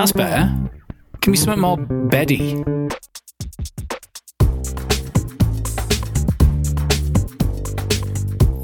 [0.00, 0.70] That's better.
[1.20, 2.64] Can we something more beddy?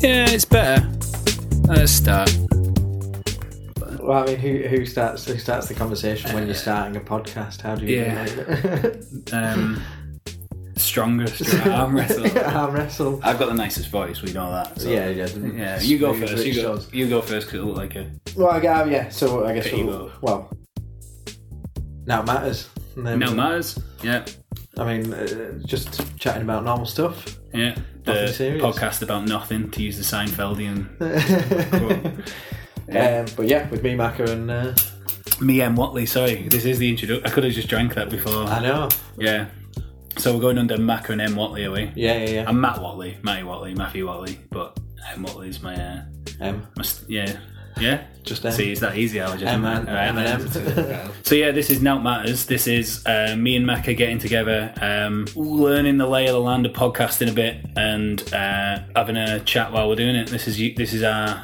[0.01, 0.87] Yeah, it's better.
[1.69, 2.31] Let's start.
[4.01, 7.61] Well, I mean, who who starts who starts the conversation when you're starting a podcast?
[7.61, 8.93] How do you Yeah.
[9.33, 9.83] Um,
[10.77, 12.39] strongest arm wrestle.
[12.47, 13.21] arm wrestle?
[13.23, 14.23] I've got the nicest voice.
[14.23, 14.81] We know that.
[14.81, 15.27] so- Yeah, yeah.
[15.27, 16.47] Yeah, you go first.
[16.47, 16.81] You go.
[16.93, 18.11] You go first because it look like a.
[18.37, 19.09] Well, I got yeah.
[19.11, 20.51] So I guess Pity we'll, well,
[22.07, 22.69] now it matters.
[22.97, 23.79] And then- No matters.
[24.03, 24.25] Yeah,
[24.79, 27.39] I mean, uh, just chatting about normal stuff.
[27.53, 27.77] yeah.
[28.05, 28.13] The
[28.63, 30.87] podcast about nothing to use the Seinfeldian.
[32.89, 34.73] Um, but yeah, with me, Macca, and uh,
[35.41, 36.07] Me M Watley.
[36.07, 37.27] Sorry, this is the introduction.
[37.27, 38.45] I could have just drank that before.
[38.45, 38.89] I know.
[39.19, 39.49] Yeah.
[40.19, 41.91] So we're going under Macca and M Watley, are we?
[41.97, 42.45] Yeah, yeah, yeah.
[42.47, 44.79] I'm Matt Watley, Matty Watley, Matthew Watley, but
[45.15, 46.03] M Watley's my, uh,
[46.41, 46.65] M.
[46.77, 47.37] my yeah,
[47.81, 48.05] yeah.
[48.23, 48.53] Just M.
[48.53, 49.21] See, it's that easy.
[49.21, 51.13] I was just M and M M.
[51.23, 52.47] So yeah, this is Nout Matters.
[52.47, 56.67] This is uh, me and Macca getting together, um, learning the lay of the land
[56.67, 60.29] of podcasting a bit, and uh, having a chat while we're doing it.
[60.29, 61.41] This is this is our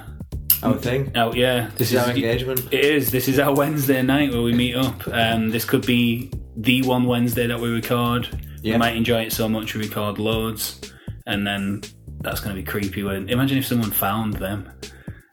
[0.65, 1.13] Our thing.
[1.15, 2.61] oh yeah, This is our engagement.
[2.73, 3.11] It is.
[3.13, 5.07] This is our Wednesday night where we meet up.
[5.09, 8.29] Um, this could be the one Wednesday that we record.
[8.63, 8.75] Yeah.
[8.75, 10.81] We might enjoy it so much we record loads,
[11.27, 11.83] and then
[12.23, 13.05] that's going to be creepy.
[13.05, 14.69] When imagine if someone found them.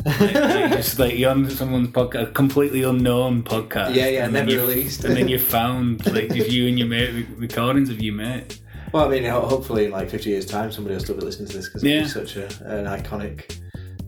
[0.05, 3.95] Like, just like you're on someone's podcast, a completely unknown podcast.
[3.95, 5.03] Yeah, yeah, and then never you- released.
[5.03, 8.59] and then you found like just you and your mate recordings of you mate.
[8.93, 11.57] Well, I mean, hopefully in like 50 years' time, somebody will still be listening to
[11.57, 12.01] this because Yeah.
[12.03, 13.59] it's such a, an iconic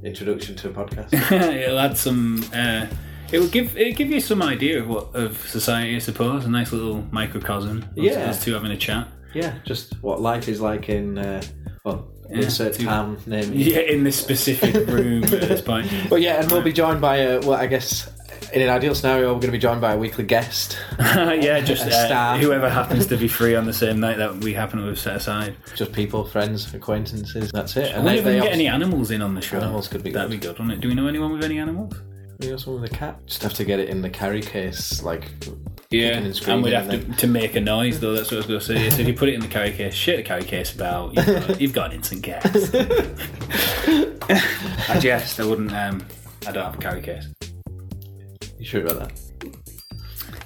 [0.04, 1.14] introduction to a podcast.
[1.62, 2.44] It'll add some.
[2.54, 2.88] Uh,
[3.32, 6.46] it will give it give you some idea of what of society, I suppose.
[6.46, 7.86] A nice little microcosm.
[7.96, 8.30] Yeah.
[8.30, 9.08] us two having a chat.
[9.34, 11.42] yeah, just what life is like in, uh,
[11.86, 13.52] well, insert town name.
[13.54, 15.88] Yeah, in this specific room at this point.
[16.10, 18.10] But yeah, and we'll be joined by a, well, I guess
[18.54, 21.86] in an ideal scenario, we're going to be joined by a weekly guest, yeah, just
[21.86, 22.38] A uh, star.
[22.38, 25.16] whoever happens to be free on the same night that we happen to have set
[25.16, 25.56] aside.
[25.76, 27.52] just people, friends, acquaintances.
[27.52, 27.94] That's it.
[27.94, 29.58] I And wonder they, if we can get any animals in on the show.
[29.60, 30.42] Animals could be That'd good.
[30.42, 30.82] be good, wouldn't it?
[30.82, 31.94] Do we know anyone with any animals?
[32.40, 33.20] We got someone with a cat.
[33.28, 35.30] Just have to get it in the carry case, like
[35.92, 38.14] Yeah, and we'd have to, to make a noise though.
[38.14, 38.90] That's what I was going to say.
[38.90, 41.26] So if you put it in the carry case, shit the carry case about, you've
[41.26, 42.46] got, you've got an instant gas.
[44.90, 45.38] I jest.
[45.42, 45.74] I wouldn't.
[45.74, 46.06] Um,
[46.48, 47.28] I don't have a carry case.
[48.58, 49.12] You sure about that?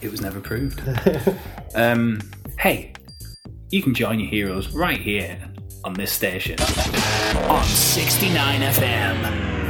[0.01, 0.81] It was never proved.
[1.75, 2.21] um,
[2.57, 2.93] hey,
[3.69, 5.37] you can join your heroes right here
[5.83, 9.64] on this station on 69 FM.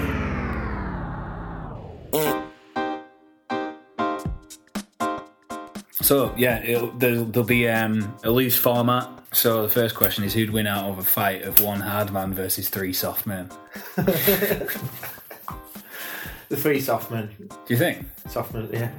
[6.06, 9.10] So yeah, it'll, there'll, there'll be um, a loose format.
[9.34, 12.32] So the first question is who'd win out of a fight of one hard man
[12.34, 13.50] versus three soft men?
[16.48, 17.30] The three soft men.
[17.40, 18.06] Do you think?
[18.30, 18.70] soft men?
[18.72, 18.92] yeah.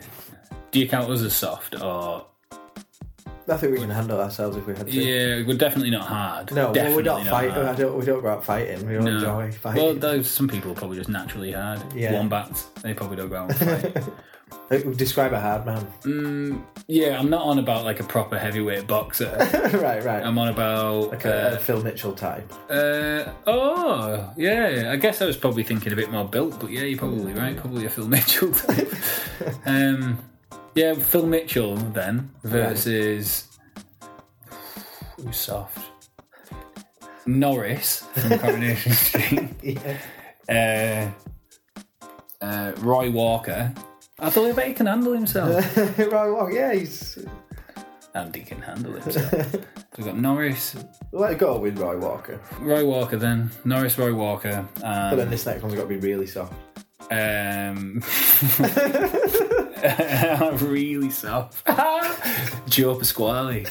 [0.73, 2.27] Do you count us as soft or?
[3.49, 4.93] I think we can handle ourselves if we had to.
[4.93, 6.53] Yeah, we're definitely not hard.
[6.53, 7.51] No, well, we don't not fight.
[7.51, 7.77] hard.
[7.77, 8.87] Don't, we don't go out fighting.
[8.87, 9.15] We don't No.
[9.15, 9.83] enjoy fighting.
[9.83, 11.81] Well, those some people are probably just naturally hard.
[11.95, 12.13] Yeah.
[12.13, 14.05] Wombats, they probably don't go out and fight.
[14.97, 15.87] Describe a hard man.
[16.03, 19.33] mm, yeah, I'm not on about like a proper heavyweight boxer.
[19.75, 20.25] right, right.
[20.25, 22.53] I'm on about like a, a uh, Phil Mitchell type.
[22.71, 24.91] uh, oh yeah.
[24.93, 27.57] I guess I was probably thinking a bit more built, but yeah, you're probably right.
[27.57, 28.93] Probably a Phil Mitchell type.
[29.67, 30.19] um,
[30.77, 33.49] yeah, Phil Mitchell then versus
[35.17, 35.79] who's soft.
[37.27, 39.51] Norris from Coronation Street.
[39.63, 41.11] Yeah.
[42.41, 43.73] uh, uh, Roy Walker.
[44.21, 45.77] I thought I bet he can handle himself.
[45.99, 47.19] right, well, yeah, he's.
[48.15, 49.31] and he can handle himself.
[49.31, 49.61] so
[49.99, 50.77] we've got Norris,
[51.13, 52.41] Let it go with Roy Walker.
[52.61, 53.51] Roy Walker then.
[53.65, 54.67] Norris, Roy Walker.
[54.77, 56.53] But then And, this next one's got to be really soft.
[57.11, 58.03] um,
[60.63, 61.67] really soft.
[62.69, 63.67] Joe Pasquale.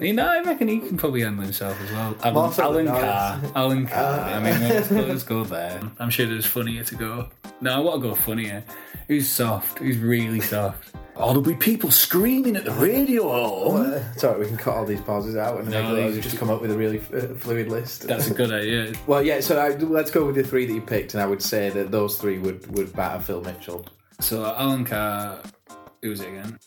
[0.00, 2.16] you know, I reckon he can probably handle himself as well.
[2.22, 3.40] Alan, Alan Carr.
[3.54, 4.20] Alan Carr.
[4.20, 5.80] I mean, let's go, let's go there.
[5.98, 7.28] I'm sure there's funnier to go.
[7.60, 8.64] No, I want to go funnier.
[9.08, 9.78] Who's soft?
[9.78, 10.94] Who's really soft?
[11.16, 13.30] Oh, there'll be people screaming at the radio.
[13.76, 16.72] Uh, sorry, we can cut all these pauses out and No, just come up with
[16.72, 18.08] a really uh, fluid list.
[18.08, 18.94] That's a good idea.
[19.06, 19.38] well, yeah.
[19.38, 21.92] So I, let's go with the three that you picked, and I would say that
[21.92, 23.86] those three would would batter Phil Mitchell.
[24.20, 25.40] So Alan Carr,
[26.02, 26.58] who's it again?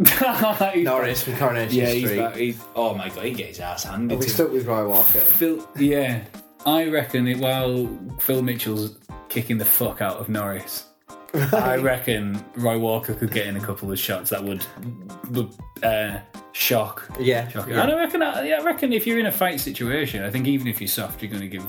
[0.84, 2.56] Norris from Coronation Yeah, he's, Street.
[2.56, 2.66] back.
[2.74, 4.34] oh my god, he gets his ass handed we to him.
[4.34, 5.20] stuck with Roy Walker.
[5.20, 6.24] Phil, yeah,
[6.66, 7.88] I reckon it, while
[8.20, 8.98] Phil Mitchell's
[9.28, 10.86] kicking the fuck out of Norris,
[11.52, 14.66] I reckon Roy Walker could get in a couple of shots that would
[15.30, 15.50] would
[15.84, 16.18] uh,
[16.52, 17.08] shock.
[17.20, 17.68] Yeah, shock.
[17.68, 17.82] yeah.
[17.82, 20.46] And I reckon, I, yeah, I reckon if you're in a fight situation, I think
[20.48, 21.64] even if you're soft, you're going to give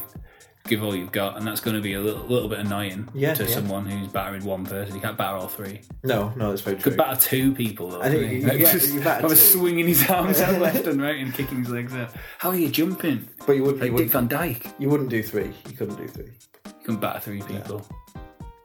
[0.67, 3.33] give all you've got, and that's going to be a little, little bit annoying Yeah,
[3.35, 3.49] to yeah.
[3.49, 4.95] someone who's battering one person.
[4.95, 5.81] You can't batter all three.
[6.03, 6.91] No, no, that's very true.
[6.91, 8.01] Could batter two people though.
[8.01, 8.37] I think he?
[8.39, 9.35] you- Like, yeah, just you have a two.
[9.35, 12.11] swinging his arms out left and right and kicking his legs out.
[12.39, 13.27] How are you jumping?
[13.45, 14.67] but you would like you Dick Van Dyke.
[14.79, 15.53] You wouldn't do three.
[15.69, 16.31] You couldn't do three.
[16.65, 17.85] You can batter three people.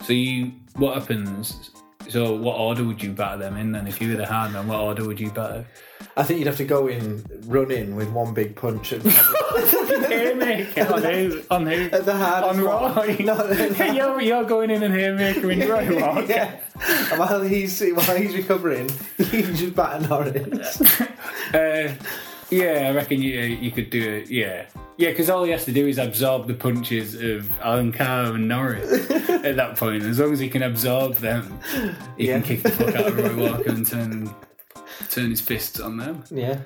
[0.02, 1.70] So you, what happens?
[2.10, 3.86] So what order would you batter them in then?
[3.86, 5.64] If you were the hard man, what order would you batter?
[6.16, 9.02] I think you'd have to go in, run in with one big punch and
[10.08, 11.42] Haymaker on who?
[11.50, 11.88] On who?
[11.92, 12.64] at the hardest On.
[12.64, 13.16] Roy.
[13.24, 13.50] No,
[13.92, 16.28] you're, you're going in and haymaker in Roy Walk.
[16.28, 16.58] yeah.
[17.10, 20.80] And while he's while he's recovering, you just batter Norris.
[21.54, 21.94] Uh,
[22.50, 24.30] yeah, I reckon you you could do it.
[24.30, 24.66] Yeah,
[25.00, 28.46] yeah, because all he has to do is absorb the punches of Alan Carr and
[28.46, 30.02] Norris at that point.
[30.04, 31.58] As long as he can absorb them,
[32.16, 32.34] he Yeah.
[32.40, 34.34] can kick the fuck out of Roy Walker and turn
[35.08, 36.22] turn his fists on them.
[36.30, 36.58] Yeah,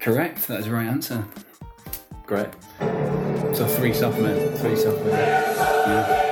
[0.00, 0.48] Correct.
[0.48, 1.24] That is the right answer.
[2.26, 2.48] great.
[3.54, 4.56] So three soft men.
[4.56, 5.06] Three something.
[5.08, 6.22] Yeah.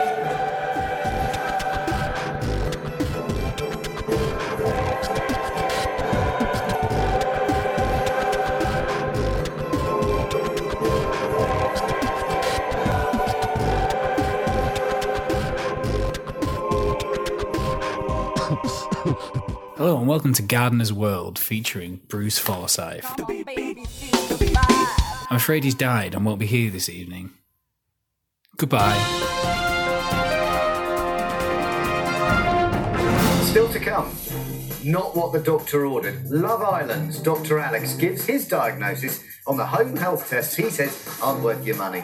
[19.85, 23.05] Hello and welcome to Gardener's World featuring Bruce Forsyth.
[25.29, 27.33] I'm afraid he's died and won't be here this evening.
[28.57, 28.97] Goodbye.
[33.43, 34.11] Still to come.
[34.83, 36.31] Not what the doctor ordered.
[36.31, 37.59] Love Island's Dr.
[37.59, 42.03] Alex gives his diagnosis on the home health tests he says aren't worth your money.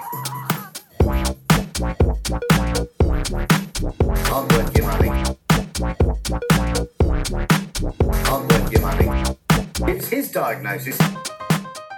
[4.31, 6.50] Aren't worth your money.
[9.91, 10.97] Gives his diagnosis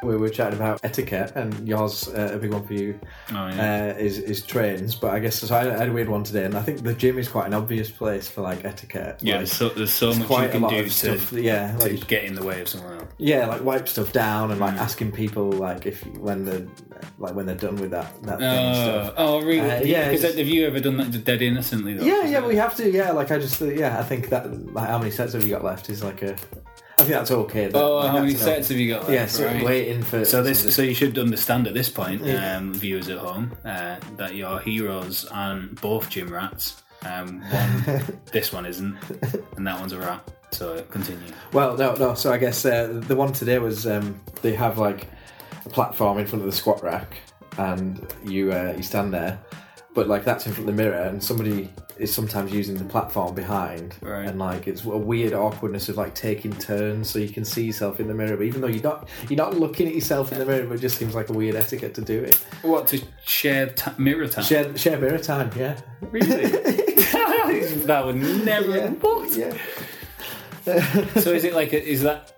[0.02, 2.98] We were chatting about etiquette, and yours, uh, a big one for you,
[3.30, 3.94] Oh, yeah.
[3.94, 4.94] uh, is is trains.
[4.96, 5.54] But I guess so.
[5.54, 7.90] I had a weird one today, and I think the gym is quite an obvious
[7.90, 9.18] place for like etiquette.
[9.20, 10.90] Yeah, like, there's so, there's so much you quite a can lot do of to,
[10.90, 11.32] stuff.
[11.32, 13.08] Yeah, to get in the way of someone else.
[13.18, 14.64] yeah, like wipe stuff down and Mm.
[14.66, 16.66] like asking people like if when they're
[17.18, 19.14] like when they're done with that that thing and Oh, stuff.
[19.18, 19.70] oh, really?
[19.70, 21.94] Uh, yeah, Because it's- have you ever done that dead innocently?
[21.94, 22.04] Though?
[22.06, 22.90] Yeah, yeah, we have to.
[22.90, 25.62] Yeah, like I just, yeah, I think that like how many sets have you got
[25.62, 26.34] left is like a.
[26.98, 27.66] I think that's okay.
[27.68, 29.00] that- Oh, how many sets have you got?
[29.02, 29.12] Left?
[29.12, 29.64] Yeah, so right.
[29.64, 30.24] waiting for.
[30.24, 32.56] So this, so you should understand at this point, Yeah.
[32.56, 36.82] um, viewers at home, uh, that your heroes aren't both gym rats.
[37.04, 38.02] Um, one,
[38.32, 38.96] this one isn't,
[39.56, 40.22] and that one's a rat.
[40.52, 41.18] So continue.
[41.52, 42.14] Well, no, no.
[42.14, 45.08] So I guess uh, the one today was um, they have like
[45.64, 47.16] a platform in front of the squat rack,
[47.58, 49.38] and you uh, you stand there,
[49.94, 51.68] but like that's in front of the mirror, and somebody
[51.98, 54.26] is sometimes using the platform behind, Right.
[54.26, 58.00] and like it's a weird awkwardness of like taking turns so you can see yourself
[58.00, 60.46] in the mirror, but even though you're not you're not looking at yourself in the
[60.46, 62.36] mirror, but it just seems like a weird etiquette to do it.
[62.62, 64.44] What to share t- mirror time?
[64.44, 66.46] Share share mirror time, yeah, Really?
[67.86, 68.76] that would never.
[68.76, 69.36] yeah, What?
[69.36, 69.56] yeah.
[70.64, 71.72] So is it like?
[71.72, 72.28] A, is that?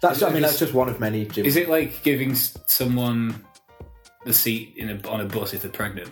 [0.00, 1.22] That's I mean that's just one of many.
[1.36, 3.44] Is it like giving someone
[4.24, 6.10] the seat in a, on a bus if they're pregnant?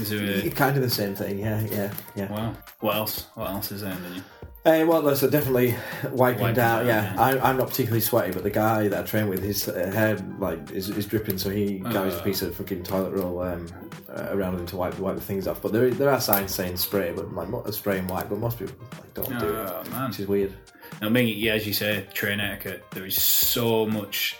[0.00, 1.38] Is there a, kind of the same thing?
[1.38, 2.32] Yeah, yeah, yeah.
[2.32, 2.54] wow.
[2.80, 3.26] What else?
[3.34, 3.92] What else is there?
[3.92, 4.22] in you?
[4.64, 6.54] Uh, well, there's definitely wiping, Wiping down.
[6.54, 7.20] down, Yeah, yeah.
[7.20, 10.16] I, I'm not particularly sweaty, but the guy that I train with, his uh, hair
[10.38, 13.66] like is, is dripping, so he carries a piece of fucking toilet roll um,
[14.08, 15.60] uh, around him to wipe wipe the things off.
[15.60, 18.28] But there there are signs saying spray, but like not spray and wipe.
[18.28, 20.10] But most people like don't do it, Oh man.
[20.10, 20.52] which is weird.
[21.00, 22.84] I mean, yeah, as you say, train etiquette.
[22.92, 24.36] There is so much.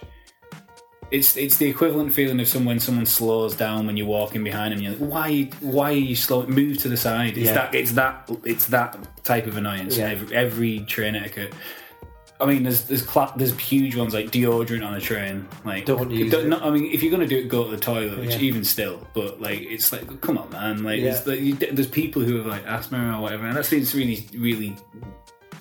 [1.13, 4.81] It's it's the equivalent feeling of someone someone slows down when you're walking behind them.
[4.83, 6.47] You're like, why why are you slow?
[6.47, 7.37] Move to the side.
[7.37, 7.55] It's Yeah.
[7.55, 9.97] that it's that it's that type of annoyance.
[9.99, 10.09] Yeah.
[10.09, 11.53] Every, every train etiquette.
[12.41, 15.47] I mean, there's there's cla- there's huge ones like deodorant on a train.
[15.65, 16.49] Like, Don't use don't- it.
[16.49, 18.19] not- I mean, if you're gonna do it, go to the toilet.
[18.19, 18.41] Which Yeah.
[18.49, 20.83] even still, but like, it's like, come on, man.
[20.83, 21.21] Like, Yeah.
[21.27, 24.75] like you, there's people who have like asthma or whatever, and that seems really really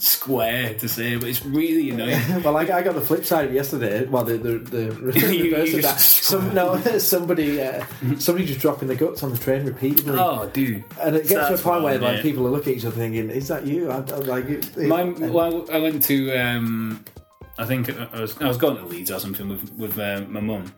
[0.02, 2.20] square to say, but it's really annoying.
[2.44, 4.06] well, I, I got the flip side of it yesterday.
[4.06, 4.90] Well, the the, the
[5.44, 6.00] reverse of that.
[6.00, 7.86] Some, no, somebody uh,
[8.18, 10.18] somebody just dropping the guts on the train repeatedly.
[10.18, 10.84] oh, dude.
[11.00, 13.30] And it gets to a point where like people are looking at each other thinking,
[13.30, 14.76] "Is that you?" I, I like it.
[14.78, 17.04] My, well, I went to, um,
[17.58, 20.40] I think I was, I was going to Leeds or something with with uh, my
[20.40, 20.74] mum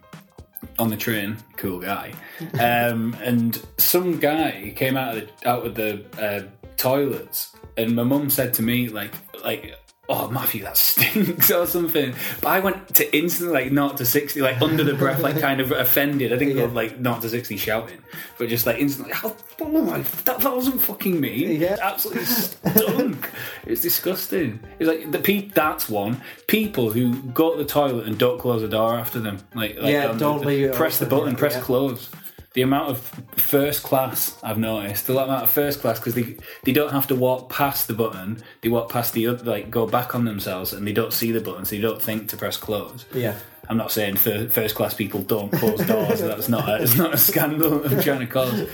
[0.80, 1.38] on the train.
[1.56, 2.14] Cool guy,
[2.60, 6.44] um, and some guy came out of the out of the uh,
[6.76, 9.12] toilets, and my mum said to me like
[9.44, 9.76] like.
[10.10, 12.14] Oh Matthew, that stinks or something.
[12.42, 15.62] But I went to instantly like not to sixty, like under the breath, like kind
[15.62, 16.34] of offended.
[16.34, 16.68] I didn't Yeah.
[16.68, 18.00] go like not to sixty shouting,
[18.38, 19.14] but just like instantly.
[19.14, 21.56] How, oh my, that, that wasn't fucking me.
[21.56, 21.76] Yeah.
[21.76, 23.30] It absolutely stunk.
[23.66, 24.60] it's disgusting.
[24.78, 26.22] It's like the pe- That's one.
[26.48, 29.38] People who go to the toilet and don't close the door after them.
[29.56, 31.38] Like, like Yeah, um, don't leave it Press the button.
[31.38, 31.62] press yeah.
[31.62, 32.10] close.
[32.54, 33.00] The amount of
[33.36, 37.16] first class I've noticed, the amount of first class because they they don't have to
[37.16, 38.44] walk past the button.
[38.62, 41.42] They walk past the other, like go back on themselves, and they don't see the
[41.42, 43.06] button, so they don't think to press close.
[43.14, 43.36] Yeah.
[43.70, 46.20] I'm not saying fir- first class people don't close doors.
[46.22, 48.68] that's not a, it's not a scandal I'm trying to cause,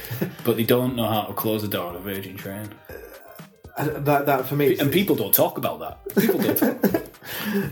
[0.43, 2.69] but they don't know how to close a door on a Virgin train,
[3.77, 6.15] And That, that for me, and people don't talk about that.
[6.15, 6.57] People don't.
[6.57, 6.99] Talk.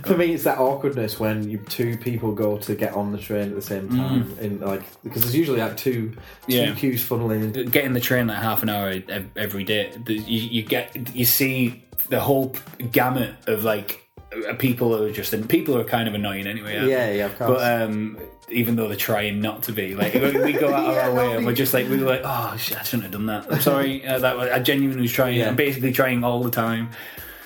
[0.05, 3.49] For me, it's that awkwardness when you two people go to get on the train
[3.49, 6.11] at the same time, in like because there's usually like two
[6.47, 6.73] two Yeah.
[6.75, 7.71] queues funneling.
[7.71, 8.93] getting the train like half an hour
[9.35, 12.55] every day, you, you get you see the whole
[12.91, 14.03] gamut of like
[14.49, 16.73] uh, people are just and people are kind of annoying anyway.
[16.87, 17.59] Yeah, yeah, of course.
[17.59, 18.17] But um,
[18.49, 21.35] even though they're trying not to be, like we go out of Yeah, our way
[21.35, 23.51] and we're just like we were like, oh shit, I shouldn't have done that.
[23.51, 24.05] I'm sorry.
[24.05, 25.35] Uh, that I genuinely was trying.
[25.37, 25.49] Yeah.
[25.49, 26.89] I'm basically trying all the time.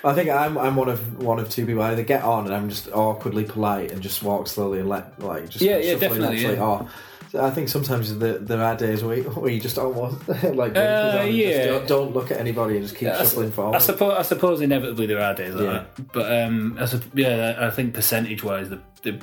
[0.03, 1.81] I think I'm I'm one of one of two people.
[1.83, 5.19] I either get on and I'm just awkwardly polite and just walk slowly and let
[5.21, 6.59] like just Yeah, yeah, definitely, yeah.
[6.63, 6.87] Or
[7.29, 11.25] so I think sometimes there, there are days where, where you just almost like Uh,
[11.29, 11.65] yeah.
[11.67, 13.81] don't, don't look at anybody and just keep I s- shuffling I forward.
[13.81, 15.71] suppose, I suppose inevitably there are days like Yeah.
[15.73, 16.11] that.
[16.11, 19.19] But um, I sup- yeah, I think percentage wise, they're, they're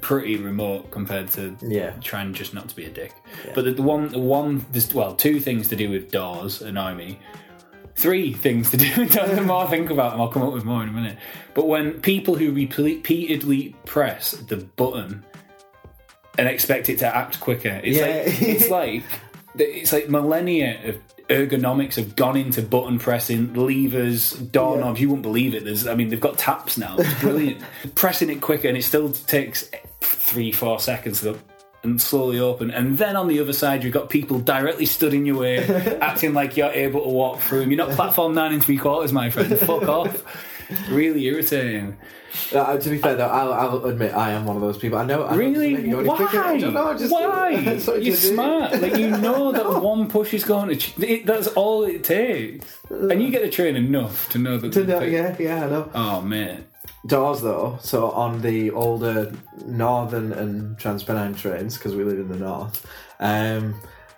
[0.00, 1.90] pretty remote compared to Yeah.
[2.00, 3.12] trying just not to be a dick.
[3.54, 6.94] But the, the one, the one, there's well, two things to do with doors annoy
[6.94, 7.18] me.
[7.96, 9.06] Three things to do.
[9.06, 11.16] The more I think about them, I'll come up with more in a minute.
[11.54, 15.24] But when people who repeatedly press the button
[16.36, 18.06] and expect it to act quicker, it's Yeah.
[18.06, 19.02] like it's like
[19.56, 20.98] it's like millennia of
[21.28, 25.00] ergonomics have gone into button pressing, levers, doorknobs.
[25.00, 25.64] You wouldn't believe it.
[25.64, 26.96] There's, I mean, they've got taps now.
[26.98, 27.62] It's brilliant.
[27.94, 29.70] Pressing it quicker, and it still takes
[30.00, 31.38] three, four seconds to
[31.84, 32.70] and slowly open.
[32.70, 35.58] And then on the other side, you've got people directly stood in your way,
[36.00, 37.70] acting like you're able to walk through them.
[37.70, 39.56] You're not platform nine and three quarters, my friend.
[39.58, 40.24] Fuck off.
[40.90, 41.96] Really irritating.
[42.52, 44.98] Uh, to be fair though, I'll, I'll admit I am one of those people.
[44.98, 45.24] I know.
[45.24, 45.74] I know Really?
[45.74, 46.16] make it go any Why?
[46.16, 46.38] quicker.
[46.40, 46.88] I don't know.
[46.88, 47.50] I Just, Why?
[48.00, 48.80] You're smart.
[48.80, 50.74] Like you know that one push is going to.
[50.76, 54.72] ch- It, that's all it takes, and you get the train enough to know that.
[54.72, 55.90] To know- yeah, yeah, I know.
[55.94, 56.64] Oh man.
[57.06, 59.32] Doors though, so on the older
[59.66, 62.86] northern and transpennine trains, because we live in the north,
[63.20, 63.74] um,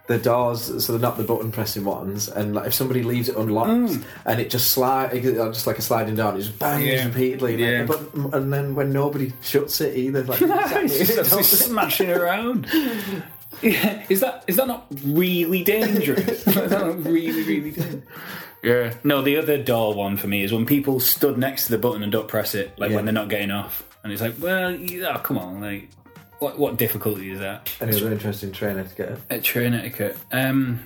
[0.06, 3.37] the doors, so they're not the button pressing ones, and like if somebody leaves it
[3.37, 6.85] unlocked and it just slide, it- just like a sliding door, and it just bangs
[6.85, 7.06] Yeah.
[7.06, 7.70] repeatedly, and, Yeah.
[7.85, 12.68] then, but, and then when nobody shuts it either, like It's just smashing around.
[13.62, 16.46] Yeah, is that is that not really dangerous?
[16.46, 18.04] is that not really really dangerous?
[18.66, 18.94] Yeah.
[19.04, 22.02] No, the other door one for me is when people stood next to the button
[22.02, 22.96] and don't press it, like Yeah.
[22.96, 25.88] when they're not getting off, and it's like, well, yeah, come on, like,
[26.40, 27.73] what what difficulty is that?
[27.80, 29.18] Any other interesting train etiquette?
[29.30, 30.16] At train etiquette.
[30.32, 30.80] Um,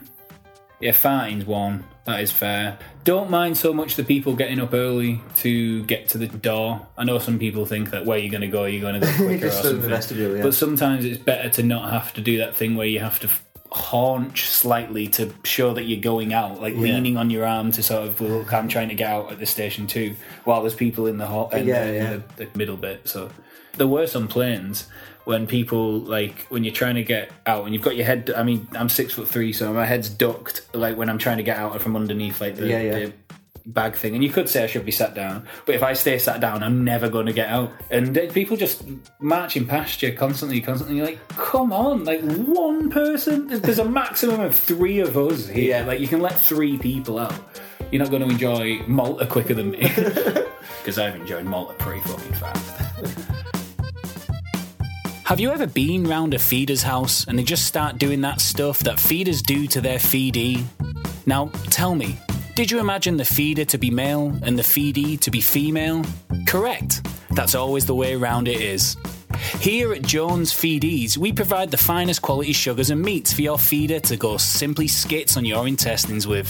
[0.80, 1.84] yeah, farting's one.
[2.06, 2.78] That is fair.
[3.04, 6.86] Don't mind so much the people getting up early to get to the door.
[6.96, 9.12] I know some people think that where you're going to go, you're going to go
[9.16, 9.90] quicker or Just stood in the something.
[9.90, 10.42] vestibule, yeah.
[10.42, 13.26] But sometimes it's better to not have to do that thing where you have to
[13.28, 17.82] f- haunch slightly to show that you're going out, like leaning on your arm to
[17.82, 21.06] sort of, look, I'm trying to get out at the station too, while there's people
[21.06, 22.10] in the hall, in, Yeah, the, yeah.
[22.12, 23.08] in the, the middle bit.
[23.08, 23.30] So
[23.76, 24.88] there were some planes
[25.24, 28.32] when people like when you're trying to get out and you've got your head.
[28.36, 30.62] I mean, I'm six foot three, so my head's ducked.
[30.74, 32.98] Like when I'm trying to get out from underneath, like the, Yeah, yeah.
[32.98, 33.12] the
[33.66, 34.14] bag thing.
[34.14, 36.62] And you could say I should be sat down, but if I stay sat down,
[36.62, 37.72] I'm never going to get out.
[37.90, 38.82] And uh, people just
[39.20, 40.96] marching past you constantly, constantly.
[40.96, 43.46] You're like, come on, like one person.
[43.48, 45.78] There's- There's a maximum of three of us here.
[45.80, 45.84] Yeah.
[45.86, 47.34] Like you can let three people out.
[47.92, 49.78] You're not going to enjoy Malta quicker than me
[50.78, 53.26] because I've enjoyed Malta pretty fucking fast.
[55.24, 58.80] Have you ever been round a feeder's house and they just start doing that stuff
[58.80, 60.64] that feeders do to their feedee?
[61.24, 62.16] Now, tell me,
[62.54, 66.04] did you imagine the feeder to be male and the feedee to be female?
[66.46, 67.06] Correct.
[67.30, 68.96] That's always the way around it is.
[69.60, 73.98] Here at Jones Feedies, we provide the finest quality sugars and meats for your feeder
[74.00, 76.48] to go simply skits on your intestines with.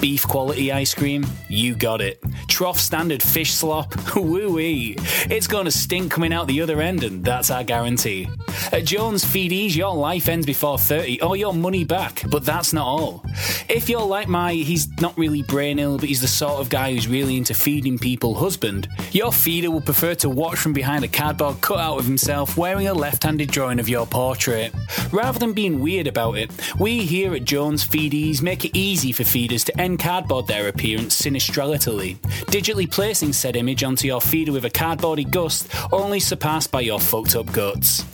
[0.00, 2.22] Beef quality ice cream, you got it.
[2.48, 4.96] Trough standard fish slop, woo wee.
[5.30, 8.28] It's going to stink coming out the other end, and that's our guarantee.
[8.72, 12.86] At Jones Feedies, your life ends before 30 or your money back, but that's not
[12.86, 13.24] all.
[13.68, 16.92] If you're like my, he's not really brain ill, but he's the sort of guy
[16.92, 21.08] who's really into feeding people husband, your feeder will prefer to watch from behind a
[21.08, 22.23] cardboard cutout of himself
[22.56, 24.72] wearing a left handed drawing of your portrait.
[25.12, 29.24] Rather than being weird about it, we here at Jones Feedies make it easy for
[29.24, 32.16] feeders to end cardboard their appearance sinistralitily,
[32.46, 36.98] digitally placing said image onto your feeder with a cardboardy gust only surpassed by your
[36.98, 38.04] fucked up guts.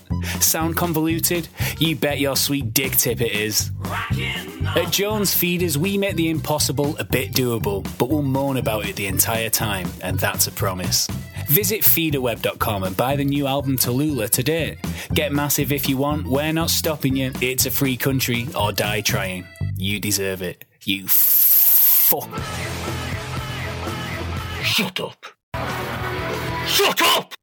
[0.40, 1.49] Sound convoluted?
[1.79, 3.71] You bet your sweet dick tip it is.
[4.76, 8.97] At Jones Feeders, we make the impossible a bit doable, but we'll moan about it
[8.97, 11.09] the entire time, and that's a promise.
[11.50, 14.78] Visit feederweb.com and buy the new album Tallulah today.
[15.14, 17.33] Get massive if you want, we're not stopping you.
[17.40, 19.45] It's a free country or die trying.
[19.76, 20.64] You deserve it.
[20.85, 22.28] You fuck.
[24.62, 25.26] Shut up.
[26.69, 27.35] Shut up!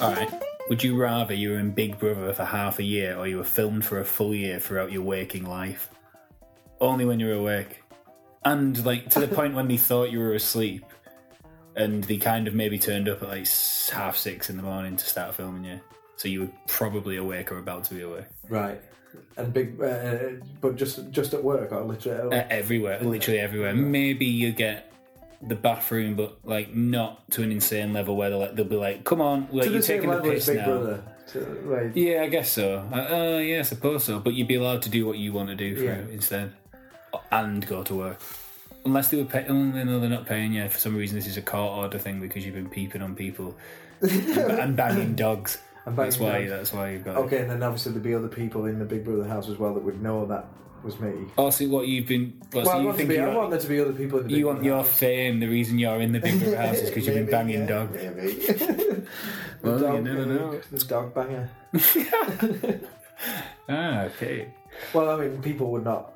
[0.00, 0.32] Alright.
[0.70, 3.44] Would you rather you were in Big Brother for half a year or you were
[3.44, 5.90] filmed for a full year throughout your waking life?
[6.80, 7.82] Only when you're awake.
[8.44, 10.84] And, like, to the point when they thought you were asleep
[11.76, 13.46] and they kind of maybe turned up at like
[13.92, 15.80] half six in the morning to start filming you.
[16.16, 18.26] So you were probably awake or about to be awake.
[18.48, 18.80] Right.
[19.36, 22.36] And big, uh, but just just at work or literally.
[22.36, 23.74] Uh, everywhere, literally everywhere.
[23.74, 24.92] Maybe you get
[25.42, 29.04] the bathroom, but like not to an insane level where they'll, like, they'll be like,
[29.04, 31.02] "Come on, like, to you're taking the piss now." Brother.
[31.28, 31.96] To, right.
[31.96, 32.86] Yeah, I guess so.
[32.92, 34.20] Uh, uh, yeah, I suppose so.
[34.20, 35.94] But you'd be allowed to do what you want to do for Yeah.
[35.94, 36.52] it instead,
[37.30, 38.20] and go to work.
[38.84, 41.16] Unless they were pay- only know they're not paying you for some reason.
[41.16, 43.54] This is a court order thing because you've been peeping on people
[44.00, 45.58] and, and banging dogs.
[45.86, 46.40] And that's why.
[46.40, 46.50] dogs.
[46.50, 47.16] That's why you've got.
[47.16, 49.72] Okay, and then obviously there'd be other people in the Big Brother house as well
[49.72, 50.44] that would know that
[50.84, 51.10] was me.
[51.38, 52.38] Oh, see what you've been.
[52.52, 54.18] What, Well, so I you want, think be, I want there to be other people
[54.18, 54.98] in the Big you want Brother your house.
[54.98, 55.40] fame?
[55.40, 57.66] The reason you're in the Big Brother house is because you've been Maybe, banging yeah,
[57.66, 58.02] dogs.
[58.02, 59.06] maybe.
[59.62, 60.60] Well, the you dog, never know.
[60.70, 61.50] The dog banger.
[63.68, 64.48] Ah, okay.
[64.94, 66.12] Well, I mean, people would not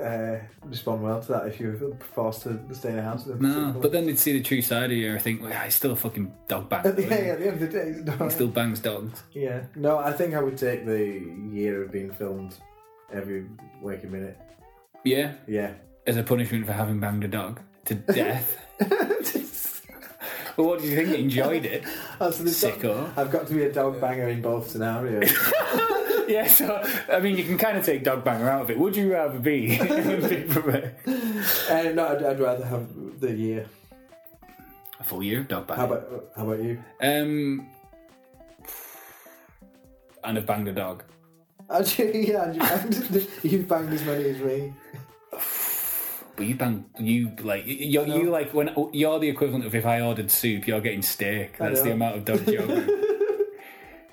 [0.00, 1.76] uh, respond well to that if you're
[2.14, 3.26] forced to stay in a house.
[3.26, 5.14] No, but then they'd see the true side of you.
[5.14, 6.88] I think, well, he's still a fucking dog banger.
[6.90, 9.22] at the, yeah, at the end of the day, it's not- He still bangs dogs.
[9.32, 9.64] yeah.
[9.76, 12.56] No, I think I would take the year of being filmed
[13.12, 13.46] every
[13.80, 14.38] waking minute.
[15.04, 15.72] Yeah, Yeah.
[16.06, 18.56] as a punishment for having banged a dog to death.
[20.56, 21.16] well, what do you think?
[21.18, 21.84] Enjoyed it?
[22.20, 23.16] Oh, so there's got- Sicko.
[23.16, 25.30] I've got to be a dog banger in both scenarios.
[26.36, 28.78] Yeah, so I mean, you can kind of take dog banger out of it.
[28.78, 30.94] Would you rather be in Big Brother?
[31.06, 32.86] uh, no, I'd, I'd rather have
[33.20, 33.66] the year.
[35.00, 35.80] a full year of dog Banger.
[35.80, 36.82] How about how about you?
[37.00, 37.66] Um,
[40.22, 41.02] and have banged a dog.
[41.70, 44.72] Actually, yeah, you banged, you banged as many as me.
[46.36, 50.02] But you bang, you like you're you like when you're the equivalent of if I
[50.02, 51.56] ordered soup, you're getting steak.
[51.56, 52.86] That's the amount of dog joke.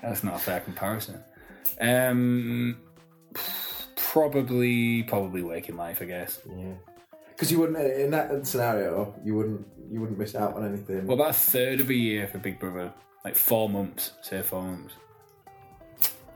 [0.02, 1.22] That's not a fair comparison.
[1.80, 2.78] Um,
[3.96, 6.40] probably, probably waking life, I guess.
[6.48, 6.74] Yeah.
[7.30, 11.06] Because you wouldn't in that scenario, you wouldn't you wouldn't miss out on anything.
[11.06, 12.92] What about a third of a year for Big Brother?
[13.24, 14.94] Like four months, say four months.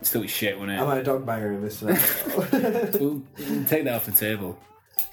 [0.02, 0.82] Still shit, wouldn't it?
[0.82, 0.88] Am?
[0.88, 2.00] I a dog banger in this scenario?
[3.00, 4.58] We'll, we'll take that off the table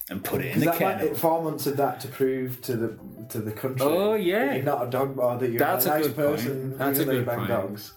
[0.10, 1.16] and put it in the that might, kennel.
[1.16, 3.00] four months of that to prove to the
[3.30, 3.86] to the country.
[3.86, 4.46] Oh, yeah.
[4.48, 6.28] that you're not a dog or that you're That's a a nice good point.
[6.38, 6.78] person.
[6.78, 7.50] That's even a though you good bang point.
[7.50, 7.94] dogs.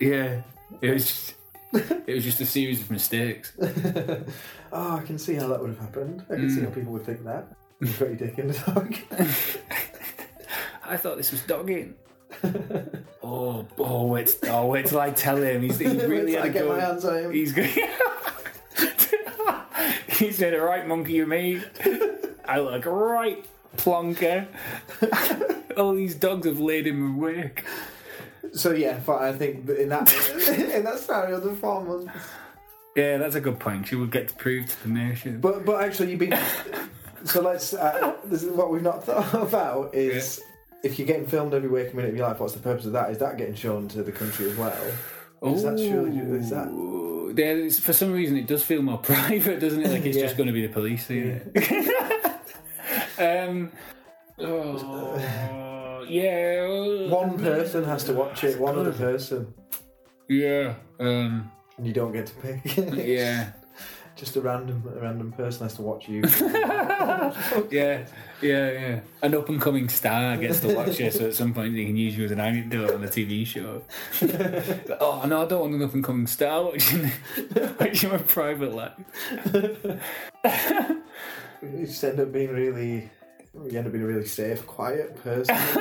[0.00, 0.42] Yeah,
[0.80, 1.06] it was.
[1.06, 1.34] Just,
[2.06, 3.52] it was just a series of mistakes.
[4.72, 6.24] Oh, I can see how that would have happened.
[6.30, 6.74] I can see how Mm.
[6.74, 7.48] people would think that.
[7.80, 8.94] You put your dick in the dog.
[10.86, 11.94] I thought this was dogging.
[13.22, 15.62] oh, oh, wait, oh, wait till I tell him.
[15.62, 16.68] He's, he really had get go.
[16.76, 17.32] my hands on him.
[17.32, 17.70] He's good.
[20.08, 21.62] he said, "All right, monkey, you me."
[22.46, 23.44] I look right
[23.76, 24.46] plonker.
[25.76, 27.64] All these dogs have laid him awake.
[28.54, 30.12] So yeah, but I think in that
[30.74, 32.12] in that scenario, the four months.
[32.96, 33.88] Yeah, that's a good point.
[33.88, 35.40] She would get to prove to the nation.
[35.40, 36.38] But but actually, you've been.
[37.24, 37.74] so let's.
[37.74, 40.40] Uh, this is what we've not thought about is
[40.84, 42.38] if you're getting filmed every waking minute of your life.
[42.38, 43.10] What's the purpose of that?
[43.10, 44.76] Is that getting shown to the country as well?
[45.42, 46.68] Is that surely is that?
[46.68, 49.90] Ooh, there is- for some reason, it does feel more private, doesn't it?
[49.90, 50.22] Like it's Yeah.
[50.24, 52.30] just going to be the police seeing it.
[53.18, 53.72] um,
[54.38, 55.18] oh,
[56.08, 57.08] yeah.
[57.08, 58.58] One person has to watch it.
[58.58, 59.52] One other person,
[60.28, 60.74] Yeah.
[61.00, 62.76] Um, and you don't get to pick.
[63.06, 63.52] yeah.
[64.16, 66.22] Just a random a random person has to watch you.
[67.70, 68.06] Yeah.
[68.40, 68.70] Yeah.
[68.70, 69.00] Yeah.
[69.22, 71.96] An up and coming star gets to watch you, so at some point they can
[71.96, 73.82] use you as an anecdote on a TV show.
[75.00, 77.10] oh no, I don't want an up and coming star watching
[77.80, 78.92] watching my private life.
[81.62, 83.10] you just end up being really.
[83.54, 85.54] You end up being a really safe, quiet person.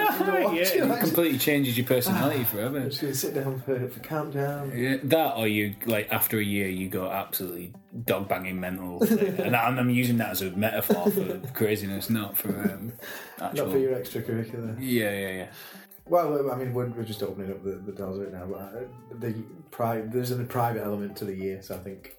[0.54, 2.78] yeah, it completely changes your personality forever.
[2.78, 4.72] I'm just gonna sit down for, for countdown.
[4.76, 7.74] Yeah, that or you like after a year you go absolutely
[8.06, 9.02] dog banging mental,
[9.42, 12.94] and I'm, I'm using that as a metaphor for craziness, not for um,
[13.42, 13.66] actual.
[13.66, 14.78] Not for your extracurricular.
[14.80, 15.48] Yeah, yeah, yeah.
[16.06, 18.84] Well, I mean, we're, we're just opening up the, the doors right now, but uh,
[19.20, 19.34] the
[19.72, 22.18] pri- there's a private element to the year, so I think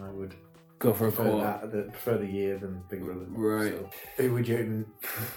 [0.00, 0.34] I would
[0.78, 3.24] Go for a prefer that, the, prefer the year than Big Brother.
[3.28, 3.72] Right.
[3.72, 3.90] So,
[4.22, 4.84] who would you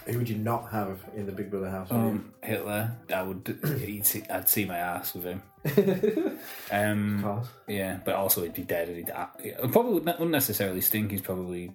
[0.06, 1.90] who would you not have in the Big Brother house?
[1.92, 3.58] Um, Hitler, I would.
[3.80, 5.42] He'd see, I'd see my ass with him.
[6.72, 8.90] Um, yeah, but also he'd be dead.
[8.90, 11.12] and He'd, uh, yeah, probably wouldn't necessarily stink.
[11.12, 11.72] He's probably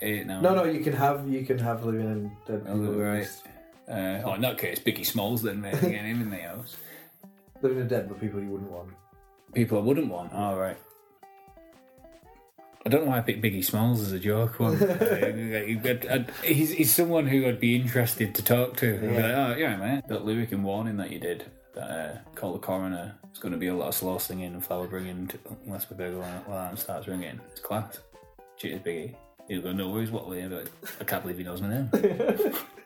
[0.00, 0.40] eight now.
[0.40, 3.28] No, no, you can have you can have living and dead Oh, right.
[3.88, 6.76] Uh, oh, in that case, Biggie Smalls then, mate, getting him in the house.
[7.62, 8.90] Living in dead, but people you wouldn't want.
[9.54, 10.32] People I wouldn't want.
[10.32, 10.76] All right.
[12.84, 14.58] I don't know why I picked Biggie Smalls as a joke.
[14.58, 14.76] One.
[16.44, 18.98] He's, he's someone who I'd be interested to talk to.
[18.98, 20.02] Be like, oh, yeah, mate.
[20.08, 23.58] That lyric and warning that you did, that uh, call the coroner, it's going to
[23.58, 27.06] be a lot of slow singing and flower bringing to, unless the burglar alarm starts
[27.06, 27.40] ringing.
[27.52, 28.00] It's class.
[28.56, 29.14] Cheers, Biggie.
[29.48, 30.68] He'll go, no worries, what I'll like,
[31.00, 31.90] I can't believe he knows my name.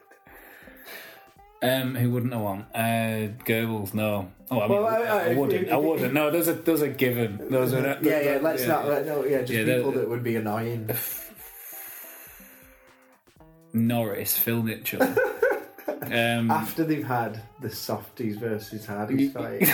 [1.63, 2.67] Um, who wouldn't I want?
[2.75, 4.31] Uh, Goebbels, no.
[4.51, 5.71] Oh, I, mean, Well, I- I- I, wouldn't.
[5.71, 6.13] I wouldn't.
[6.15, 7.49] No, those are those are given.
[7.51, 8.39] Those are Yeah, yeah.
[8.43, 8.69] Let's yeah.
[8.69, 8.87] not.
[8.89, 10.91] Let, no, yeah, just Yeah, people that would be annoying.
[13.73, 15.03] Norris, Phil Mitchell.
[16.03, 19.61] um, After they've had the softies versus hardies fight.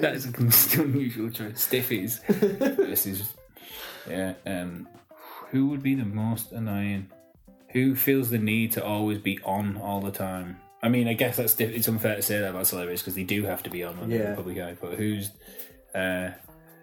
[0.00, 0.50] That is an
[0.84, 1.66] unusual choice.
[1.66, 2.24] Stiffies
[2.76, 3.32] versus
[4.08, 4.34] yeah.
[4.46, 4.88] Um,
[5.50, 7.08] who would be the most annoying?
[7.74, 10.60] Who feels the need to always be on all the time?
[10.82, 13.24] I mean, I guess that's diff- it's unfair to say that about celebrities because they
[13.24, 14.30] do have to be on when Yeah.
[14.30, 14.76] the public eye.
[14.80, 15.30] But who's
[15.94, 16.30] uh,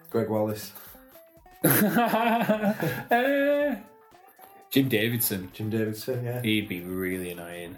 [0.09, 0.71] Gregg Wallace,
[1.63, 3.75] uh,
[4.71, 5.49] Jim Davidson?
[5.53, 6.41] Jim Davidson, yeah.
[6.41, 7.77] He'd be really annoying.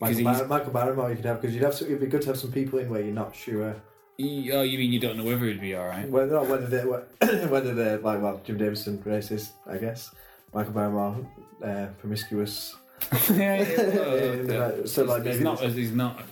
[0.00, 1.74] Michael, Bar- Michael Barrymore you could have because you'd have.
[1.80, 3.76] It'd be good to have some people in where you're not sure
[4.16, 6.08] He- oh, you mean you don't know whether he'd be all right?
[6.08, 6.84] whether not whether they
[7.46, 10.10] whether they're like well Jim Davidson racist I guess
[10.54, 11.26] Michael Barrymore
[11.64, 12.76] uh, promiscuous
[13.30, 13.62] yeah, yeah,
[14.42, 16.22] Yeah, so, like, he's maybe not there's- he's not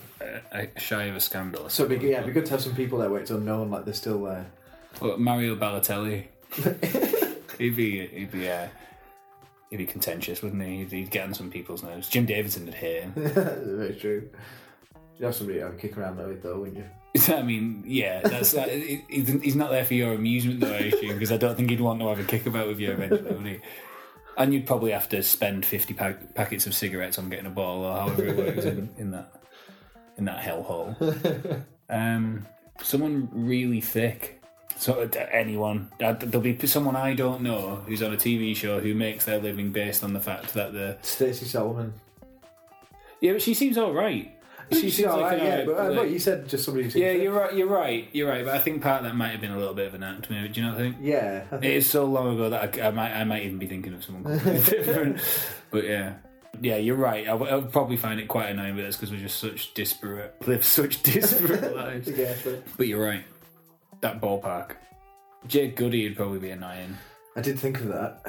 [0.51, 1.67] uh, shy of a scandal.
[1.69, 3.69] so it'd be, yeah it'd be good to have some people there where it's unknown
[3.71, 4.45] like they're still there
[5.01, 6.25] Well, Mario Balotelli.
[7.57, 8.67] he'd be he'd be uh,
[9.69, 10.77] he'd be contentious, wouldn't he?
[10.79, 12.09] He'd, he'd get on some people's nerves.
[12.09, 13.13] Jim Davidson would hate him.
[13.15, 14.29] very true
[15.17, 16.85] you'd have somebody have a kick around with though wouldn't you
[17.35, 18.69] I mean, yeah, that's that.
[18.69, 20.71] He's he's not there for your amusement, though.
[20.73, 22.89] I assume because I don't think he'd want to have a kick about with you
[22.91, 23.59] eventually, would he?
[24.37, 27.85] And you'd probably have to spend fifty pack- packets of cigarettes on getting a bottle,
[27.85, 29.31] or however it works in, in that
[30.17, 31.63] in that hellhole.
[31.93, 32.47] Um,
[32.81, 34.41] someone really thick.
[34.77, 38.79] So uh, anyone, uh, there'll be someone I don't know who's on a TV show
[38.79, 41.93] who makes their living based on the fact that the Stacey Solomon
[43.21, 44.35] yeah, but she seems all right.
[44.73, 47.11] She seems all like an yeah but, uh, like- you said just somebody who yeah,
[47.11, 47.53] you're right.
[47.53, 48.07] You're right.
[48.13, 48.45] You're right.
[48.45, 50.29] But I think part of that might have been a little bit of an act.
[50.29, 50.95] Maybe do you not think?
[51.01, 53.57] yeah I It think, is so long ago that I, I might I might even
[53.59, 55.19] be thinking of someone completely different.
[55.71, 56.13] But yeah,
[56.61, 57.27] yeah, you're right.
[57.27, 59.73] I, would- I would probably find it quite annoying, but it's because we're just such
[59.73, 62.07] disparate, live such disparate lives.
[62.09, 63.23] yeah, but But you're right.
[64.01, 64.71] That ballpark,
[65.47, 66.97] Jade Goody would probably be annoying
[67.35, 68.23] I did think of that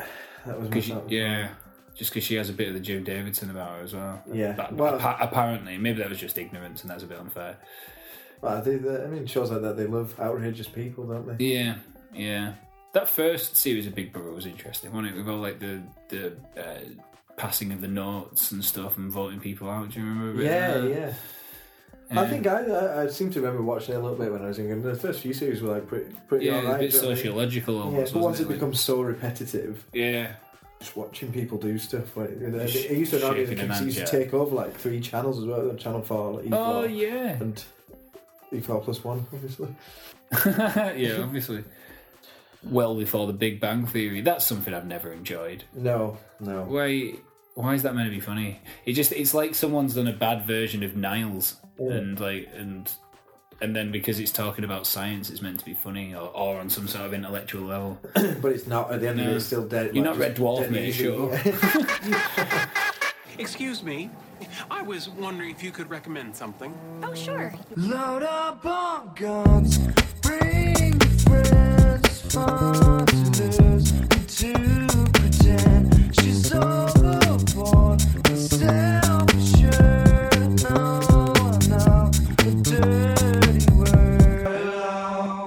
[0.46, 1.10] that was my because thought.
[1.10, 1.48] yeah,
[1.94, 4.22] just because she has a bit of the Jim Davidson about her as well.
[4.32, 4.52] Yeah.
[4.52, 7.56] But Well- appa- apparently, maybe that was just ignorance, and that's a bit unfair.
[8.40, 11.44] Well, they, they, I mean, shows like that they love outrageous people, don't they?
[11.54, 11.76] Yeah,
[12.12, 12.54] yeah.
[12.92, 15.18] That first series of Big Brother was interesting, wasn't it?
[15.18, 16.80] With all like the the uh,
[17.36, 19.90] passing of the notes and stuff and voting people out.
[19.90, 20.30] Do you remember?
[20.30, 20.90] a bit of Yeah, that?
[20.90, 21.14] yeah.
[22.20, 24.58] I think I, I seem to remember watching it a little bit when I was
[24.58, 24.78] younger.
[24.92, 26.74] The first few series were like pretty pretty Yeah, alright.
[26.74, 28.12] a bit sociological Yeah, almost.
[28.12, 28.48] but once it it?
[28.48, 30.32] becomes so repetitive, yeah,
[30.82, 32.16] just watching people do stuff.
[32.16, 34.54] Like, it, Just it used to annoy me shaking that it used to take over
[34.54, 35.74] like three channels as well.
[35.74, 37.64] Channel four, E4, Oh yeah, and
[38.52, 39.68] E4 plus one, obviously.
[41.00, 41.22] yeah.
[41.22, 41.64] Obviously,
[42.64, 44.20] well before the Big Bang Theory.
[44.20, 45.64] That's something I've never enjoyed.
[45.74, 46.62] No, no.
[46.64, 47.14] Why?
[47.54, 48.60] Why is that meant to be funny?
[48.84, 51.92] It just it's like someone's done a bad version of Niles, mm.
[51.92, 52.90] and like and
[53.62, 56.68] and then because it's talking about science, it's meant to be funny or, or on
[56.68, 57.98] some sort of intellectual level.
[58.42, 58.92] But it's not.
[58.92, 59.36] At the end of it, No.
[59.36, 59.94] it's still dead.
[59.94, 61.04] You're like, not Red just Dwarf, dead mate, easy.
[61.04, 61.40] sure.
[63.38, 64.10] Excuse me.
[64.70, 66.74] I was wondering if you could recommend something.
[67.02, 67.54] Oh, sure.
[67.76, 69.78] Load up on guns,
[70.20, 73.92] bring friends, fun to lose,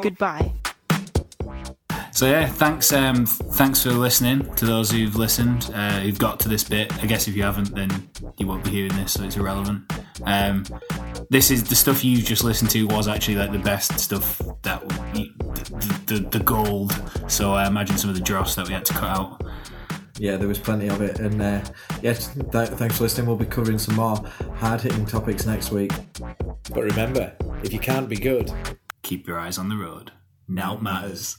[0.06, 0.52] Goodbye.
[2.12, 2.94] So yeah, thanks.
[2.94, 6.96] Um, thanks for listening to those who've listened, uh, who've got to this bit.
[7.04, 9.92] I guess if you haven't, then you won't be hearing this, so it's irrelevant.
[10.24, 10.64] Um,
[11.32, 14.84] this is the stuff you just listened to was actually like the best stuff that
[15.16, 16.94] we, the, the the gold.
[17.28, 19.44] So I imagine some of the dross that we had to cut out.
[20.20, 21.62] Yeah, there was plenty of it, and uh,
[22.04, 23.26] yes, th- thanks for listening.
[23.26, 24.24] We'll be covering some more
[24.58, 25.92] hard-hitting topics next week.
[26.20, 28.54] But remember, if you can't be good,
[29.06, 30.12] keep your eyes on the road.
[30.48, 31.38] Now it matters.